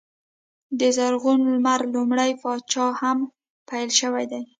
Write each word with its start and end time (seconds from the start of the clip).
د 0.79 0.81
زرغون 0.97 1.39
لمر 1.53 1.81
لومړي 1.93 2.31
پاچا 2.41 2.85
څخه 2.99 3.09
پیل 3.69 3.89
شوی 3.99 4.25
دی. 4.31 4.41